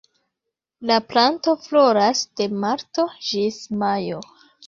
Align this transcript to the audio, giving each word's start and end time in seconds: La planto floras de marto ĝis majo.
La 0.91 0.95
planto 1.09 1.53
floras 1.65 2.23
de 2.41 2.47
marto 2.63 3.07
ĝis 3.27 3.59
majo. 3.85 4.25